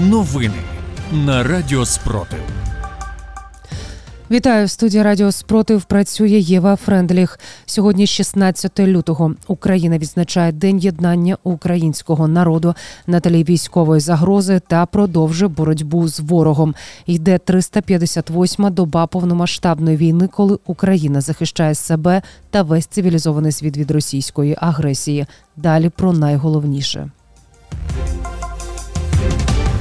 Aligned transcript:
Новини 0.00 0.54
на 1.12 1.42
Радіо 1.42 1.84
Спротив. 1.84 2.38
Вітаю 4.30 4.66
в 4.66 4.70
студії 4.70 5.02
Радіо 5.02 5.32
Спротив. 5.32 5.84
Працює 5.84 6.28
Єва 6.28 6.76
Френдліх. 6.76 7.40
Сьогодні, 7.66 8.06
16 8.06 8.80
лютого, 8.80 9.34
Україна 9.46 9.98
відзначає 9.98 10.52
День 10.52 10.78
єднання 10.78 11.36
українського 11.42 12.28
народу 12.28 12.74
на 13.06 13.20
тлі 13.20 13.44
військової 13.44 14.00
загрози 14.00 14.60
та 14.66 14.86
продовжує 14.86 15.48
боротьбу 15.48 16.08
з 16.08 16.20
ворогом. 16.20 16.74
Йде 17.06 17.36
358-ма 17.36 18.70
доба 18.70 19.06
повномасштабної 19.06 19.96
війни, 19.96 20.28
коли 20.28 20.58
Україна 20.66 21.20
захищає 21.20 21.74
себе 21.74 22.22
та 22.50 22.62
весь 22.62 22.86
цивілізований 22.86 23.52
світ 23.52 23.76
від 23.76 23.90
російської 23.90 24.56
агресії. 24.60 25.26
Далі 25.56 25.88
про 25.88 26.12
найголовніше. 26.12 27.10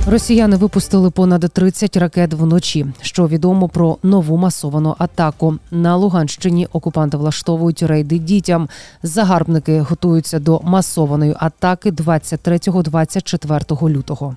Росіяни 0.09 0.57
випустили 0.57 1.09
понад 1.09 1.51
30 1.53 1.97
ракет 1.97 2.33
вночі. 2.33 2.85
Що 3.01 3.27
відомо 3.27 3.69
про 3.69 3.97
нову 4.03 4.37
масовану 4.37 4.95
атаку 4.97 5.55
на 5.71 5.95
Луганщині. 5.95 6.67
Окупанти 6.73 7.17
влаштовують 7.17 7.83
рейди 7.83 8.17
дітям. 8.17 8.69
Загарбники 9.03 9.79
готуються 9.79 10.39
до 10.39 10.61
масованої 10.63 11.35
атаки 11.39 11.91
23-24 11.91 13.89
лютого. 13.89 14.35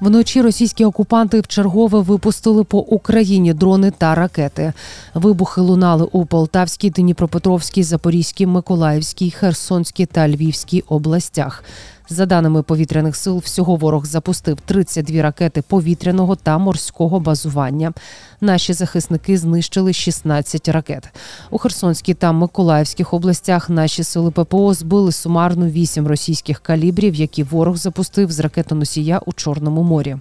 Вночі 0.00 0.42
російські 0.42 0.84
окупанти 0.84 1.40
вчергове 1.40 2.00
випустили 2.00 2.64
по 2.64 2.78
Україні 2.78 3.54
дрони 3.54 3.90
та 3.90 4.14
ракети. 4.14 4.72
Вибухи 5.14 5.60
лунали 5.60 6.08
у 6.12 6.26
Полтавській, 6.26 6.90
Дніпропетровській, 6.90 7.82
Запорізькій, 7.82 8.46
Миколаївській, 8.46 9.30
Херсонській 9.30 10.06
та 10.06 10.28
Львівській 10.28 10.84
областях. 10.88 11.64
За 12.08 12.26
даними 12.26 12.62
повітряних 12.62 13.16
сил, 13.16 13.38
всього 13.38 13.76
ворог 13.76 14.06
запустив 14.06 14.58
32 14.64 15.22
ракети 15.22 15.62
повітряного 15.62 16.36
та 16.36 16.58
морського 16.58 17.20
базування. 17.20 17.92
Наші 18.40 18.72
захисники 18.72 19.38
знищили 19.38 19.92
16 19.92 20.68
ракет. 20.68 21.08
У 21.50 21.58
Херсонській 21.58 22.14
та 22.14 22.32
Миколаївських 22.32 23.14
областях 23.14 23.70
наші 23.70 24.04
сили 24.04 24.30
ППО 24.30 24.74
збили 24.74 25.12
сумарно 25.12 25.68
8 25.68 26.06
російських 26.06 26.60
калібрів, 26.60 27.14
які 27.14 27.42
ворог 27.42 27.76
запустив 27.76 28.32
з 28.32 28.40
ракетоносія 28.40 29.20
у 29.26 29.32
Чорному 29.32 29.82
морі. 29.82 30.16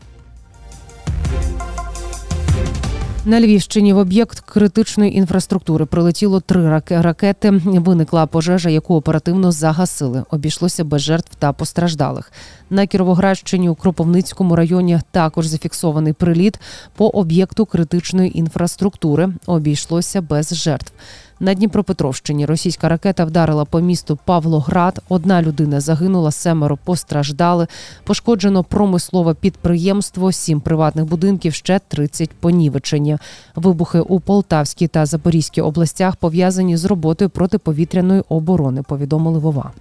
На 3.26 3.42
Львівщині 3.42 3.94
в 3.94 3.98
об'єкт 3.98 4.40
критичної 4.40 5.18
інфраструктури 5.18 5.86
прилетіло 5.86 6.40
три 6.40 6.82
ракети. 6.90 7.50
Виникла 7.66 8.26
пожежа, 8.26 8.70
яку 8.70 8.96
оперативно 8.96 9.52
загасили. 9.52 10.24
Обійшлося 10.32 10.84
без 10.84 11.02
жертв 11.02 11.36
та 11.40 11.54
постраждалих. 11.54 12.32
На 12.70 12.88
Кіровоградщині 12.88 13.70
у 13.70 13.76
Кропивницькому 13.76 14.56
районі 14.56 15.00
також 15.12 15.46
зафіксований 15.46 16.14
приліт 16.14 16.60
по 16.96 17.08
об'єкту 17.08 17.66
критичної 17.66 18.40
інфраструктури. 18.40 19.30
Обійшлося 19.46 20.22
без 20.22 20.54
жертв. 20.54 20.94
На 21.42 21.54
Дніпропетровщині 21.54 22.46
російська 22.46 22.90
ракета 22.90 23.26
вдарила 23.26 23.66
по 23.66 23.82
місту 23.82 24.20
Павлоград. 24.26 25.02
Одна 25.10 25.42
людина 25.42 25.80
загинула, 25.80 26.32
семеро 26.32 26.78
постраждали. 26.84 27.68
Пошкоджено 28.04 28.64
промислове 28.64 29.34
підприємство, 29.34 30.32
сім 30.32 30.62
приватних 30.62 31.06
будинків, 31.06 31.54
ще 31.54 31.80
30 31.88 32.30
понівечені. 32.30 33.18
Вибухи 33.56 34.00
у 34.00 34.20
Полтавській 34.20 34.88
та 34.88 35.06
Запорізькій 35.06 35.62
областях 35.62 36.16
пов'язані 36.16 36.78
з 36.78 36.86
роботою 36.86 37.30
протиповітряної 37.30 38.24
оборони. 38.30 38.84
Повідомили 38.84 39.40
Вова. 39.40 39.72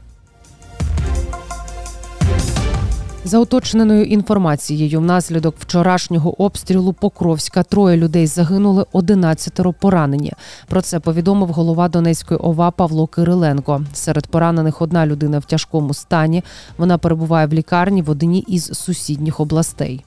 За 3.25 3.39
уточненою 3.39 4.05
інформацією, 4.05 5.01
внаслідок 5.01 5.55
вчорашнього 5.59 6.43
обстрілу 6.43 6.93
Покровська 6.93 7.62
троє 7.62 7.97
людей 7.97 8.27
загинули, 8.27 8.87
11 8.93 9.61
поранені. 9.81 10.33
Про 10.67 10.83
це 10.83 11.00
повідомив 11.00 11.49
голова 11.49 11.89
Донецької 11.89 12.41
ОВА 12.41 12.71
Павло 12.71 13.06
Кириленко. 13.06 13.83
Серед 13.93 14.27
поранених 14.27 14.83
одна 14.83 15.06
людина 15.06 15.39
в 15.39 15.44
тяжкому 15.44 15.94
стані. 15.94 16.44
Вона 16.78 16.99
перебуває 16.99 17.47
в 17.47 17.53
лікарні 17.53 18.03
в 18.03 18.11
одній 18.11 18.44
із 18.49 18.65
сусідніх 18.65 19.41
областей. 19.41 20.05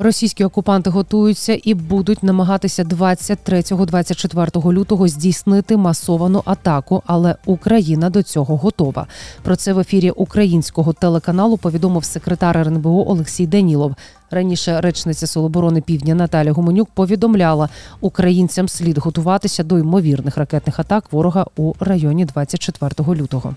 Російські 0.00 0.44
окупанти 0.44 0.90
готуються 0.90 1.58
і 1.64 1.74
будуть 1.74 2.22
намагатися 2.22 2.84
23-24 2.84 4.72
лютого 4.72 5.08
здійснити 5.08 5.76
масовану 5.76 6.42
атаку, 6.44 7.02
але 7.06 7.34
Україна 7.46 8.10
до 8.10 8.22
цього 8.22 8.56
готова. 8.56 9.06
Про 9.42 9.56
це 9.56 9.72
в 9.72 9.78
ефірі 9.78 10.10
українського 10.10 10.92
телеканалу 10.92 11.56
повідомив 11.56 12.04
секретар 12.04 12.58
РНБО 12.58 13.10
Олексій 13.10 13.46
Данілов. 13.46 13.94
Раніше 14.30 14.80
речниця 14.80 15.26
Сил 15.26 15.44
оборони 15.44 15.80
Півдня 15.80 16.14
Наталя 16.14 16.52
Гуменюк 16.52 16.88
повідомляла, 16.94 17.68
українцям 18.00 18.68
слід 18.68 18.98
готуватися 18.98 19.64
до 19.64 19.78
ймовірних 19.78 20.36
ракетних 20.36 20.78
атак 20.78 21.12
ворога 21.12 21.46
у 21.56 21.72
районі 21.80 22.24
24 22.24 23.14
лютого. 23.20 23.54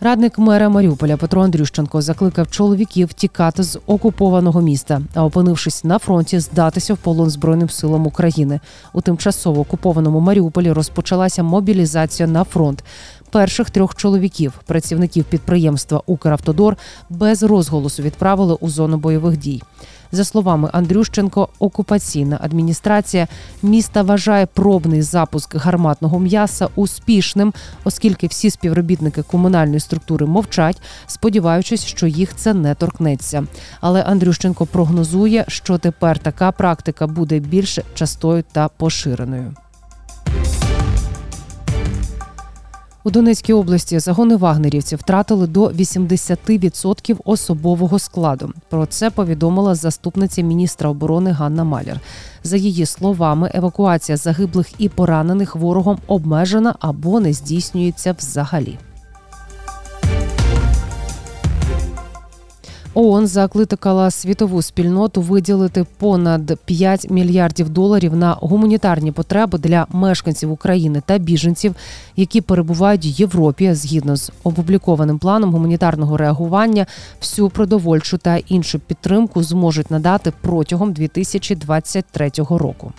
Радник 0.00 0.38
мера 0.38 0.68
Маріуполя 0.68 1.16
Петро 1.16 1.42
Андрющенко 1.42 2.02
закликав 2.02 2.50
чоловіків 2.50 3.12
тікати 3.12 3.62
з 3.62 3.78
окупованого 3.86 4.60
міста, 4.60 5.02
а 5.14 5.24
опинившись 5.24 5.84
на 5.84 5.98
фронті, 5.98 6.38
здатися 6.40 6.94
в 6.94 6.96
полон 6.96 7.30
збройним 7.30 7.68
силам 7.68 8.06
України. 8.06 8.60
У 8.92 9.00
тимчасово 9.00 9.60
окупованому 9.60 10.20
Маріуполі 10.20 10.72
розпочалася 10.72 11.42
мобілізація 11.42 12.28
на 12.28 12.44
фронт. 12.44 12.84
Перших 13.30 13.70
трьох 13.70 13.94
чоловіків, 13.94 14.52
працівників 14.66 15.24
підприємства 15.24 16.02
Укравтодор, 16.06 16.76
без 17.10 17.42
розголосу 17.42 18.02
відправили 18.02 18.54
у 18.60 18.68
зону 18.68 18.96
бойових 18.96 19.36
дій. 19.36 19.62
За 20.12 20.24
словами 20.24 20.70
Андрющенко, 20.72 21.48
окупаційна 21.58 22.38
адміністрація 22.42 23.28
міста 23.62 24.02
вважає 24.02 24.46
пробний 24.46 25.02
запуск 25.02 25.54
гарматного 25.54 26.18
м'яса 26.18 26.68
успішним, 26.74 27.52
оскільки 27.84 28.26
всі 28.26 28.50
співробітники 28.50 29.22
комунальної 29.22 29.80
структури 29.80 30.26
мовчать, 30.26 30.82
сподіваючись, 31.06 31.84
що 31.84 32.06
їх 32.06 32.36
це 32.36 32.54
не 32.54 32.74
торкнеться. 32.74 33.46
Але 33.80 34.02
Андрющенко 34.02 34.66
прогнозує, 34.66 35.44
що 35.48 35.78
тепер 35.78 36.18
така 36.18 36.52
практика 36.52 37.06
буде 37.06 37.38
більш 37.38 37.78
частою 37.94 38.44
та 38.52 38.68
поширеною. 38.68 39.54
У 43.08 43.10
Донецькій 43.10 43.52
області 43.52 43.98
загони 43.98 44.36
вагнерівців 44.36 44.98
втратили 44.98 45.46
до 45.46 45.66
80% 45.66 47.16
особового 47.24 47.98
складу. 47.98 48.52
Про 48.68 48.86
це 48.86 49.10
повідомила 49.10 49.74
заступниця 49.74 50.42
міністра 50.42 50.90
оборони 50.90 51.30
Ганна 51.30 51.64
Маляр. 51.64 52.00
За 52.42 52.56
її 52.56 52.86
словами, 52.86 53.50
евакуація 53.54 54.16
загиблих 54.16 54.66
і 54.78 54.88
поранених 54.88 55.56
ворогом 55.56 55.98
обмежена 56.06 56.74
або 56.80 57.20
не 57.20 57.32
здійснюється 57.32 58.14
взагалі. 58.18 58.78
ООН 62.98 63.26
закликала 63.26 64.10
світову 64.10 64.62
спільноту 64.62 65.22
виділити 65.22 65.86
понад 65.98 66.58
5 66.64 67.10
мільярдів 67.10 67.68
доларів 67.68 68.16
на 68.16 68.32
гуманітарні 68.32 69.12
потреби 69.12 69.58
для 69.58 69.86
мешканців 69.92 70.52
України 70.52 71.02
та 71.06 71.18
біженців, 71.18 71.74
які 72.16 72.40
перебувають 72.40 73.06
в 73.06 73.20
Європі 73.20 73.74
згідно 73.74 74.16
з 74.16 74.32
опублікованим 74.44 75.18
планом 75.18 75.52
гуманітарного 75.52 76.16
реагування. 76.16 76.86
Всю 77.20 77.48
продовольчу 77.50 78.18
та 78.18 78.36
іншу 78.36 78.78
підтримку 78.78 79.42
зможуть 79.42 79.90
надати 79.90 80.32
протягом 80.42 80.92
2023 80.92 82.30
року. 82.50 82.92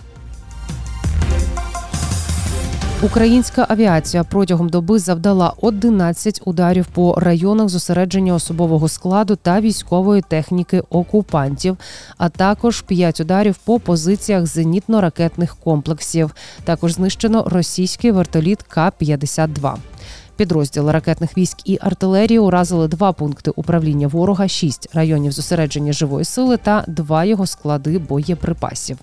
Українська 3.04 3.66
авіація 3.70 4.24
протягом 4.24 4.70
доби 4.70 5.00
завдала 5.00 5.54
11 5.62 6.42
ударів 6.46 6.86
по 6.86 7.16
районах 7.18 7.70
зосередження 7.70 8.34
особового 8.34 8.88
складу 8.88 9.36
та 9.36 9.62
військової 9.62 10.22
техніки 10.22 10.84
окупантів, 10.90 11.78
а 12.18 12.30
також 12.30 12.82
5 12.82 13.20
ударів 13.20 13.58
по 13.58 13.80
позиціях 13.80 14.44
зенітно-ракетних 14.44 15.56
комплексів. 15.64 16.36
Також 16.64 16.94
знищено 16.94 17.44
російський 17.48 18.12
вертоліт 18.12 18.64
К-52. 18.64 19.76
Підрозділи 20.36 20.92
ракетних 20.92 21.38
військ 21.38 21.58
і 21.66 21.78
артилерії 21.82 22.40
уразили 22.40 22.88
два 22.88 23.14
пункти 23.14 23.52
управління 23.56 24.08
ворога, 24.08 24.48
шість 24.48 24.90
районів 24.94 25.32
зосередження 25.32 25.94
живої 25.94 26.26
сили 26.26 26.58
та 26.58 26.84
два 26.88 27.26
його 27.26 27.48
склади 27.48 27.98
боєприпасів. 27.98 28.98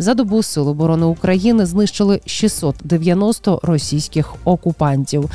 За 0.00 0.14
добу 0.14 0.42
Сил 0.42 0.68
оборони 0.68 1.06
України 1.06 1.66
знищили 1.66 2.20
690 2.26 3.60
російських 3.62 4.34
окупантів. 4.44 5.30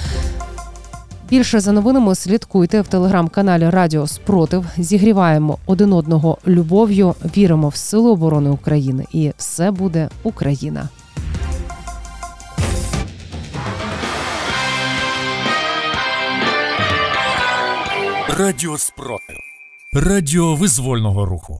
Більше 1.29 1.59
за 1.59 1.71
новинами 1.71 2.15
слідкуйте 2.15 2.81
в 2.81 2.87
телеграм-каналі 2.87 3.69
Радіо 3.69 4.07
Спротив. 4.07 4.65
Зігріваємо 4.77 5.57
один 5.65 5.93
одного 5.93 6.37
любов'ю. 6.47 7.15
Віримо 7.37 7.69
в 7.69 7.75
силу 7.75 8.11
оборони 8.11 8.49
України, 8.49 9.05
і 9.11 9.31
все 9.37 9.71
буде 9.71 10.09
Україна. 10.23 10.89
Радіо 18.37 18.77
Спротив. 18.77 19.37
Радіо 19.93 20.55
визвольного 20.55 21.25
руху. 21.25 21.59